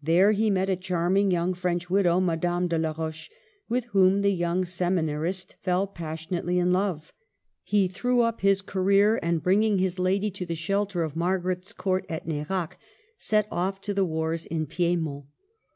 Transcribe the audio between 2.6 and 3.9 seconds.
de la Roche, with